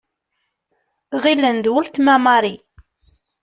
Ɣilen 1.23 1.57
d 1.63 1.65
uletma 1.73 2.15
Marie. 2.25 2.61